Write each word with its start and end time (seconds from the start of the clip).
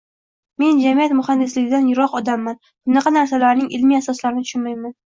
Men 0.63 0.79
jamiyat 0.85 1.13
muxandisligidan 1.17 1.91
yiroq 1.91 2.17
odamman, 2.21 2.59
bunaqa 2.89 3.17
narsalarning 3.21 3.73
ilmiy 3.79 4.05
asoslarini 4.05 4.51
tushunmayman 4.51 4.99